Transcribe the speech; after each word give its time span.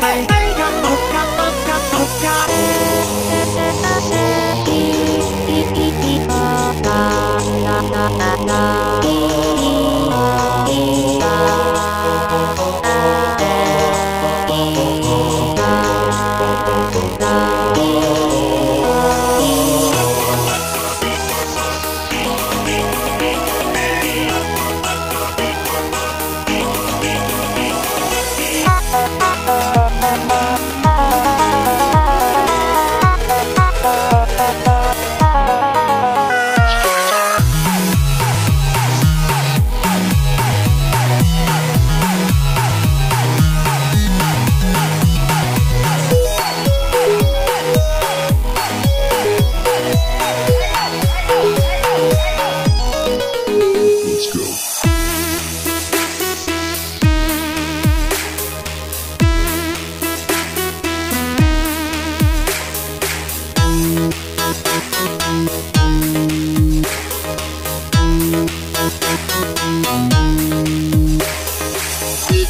Bye. 0.00 0.35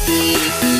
Música 0.05 0.76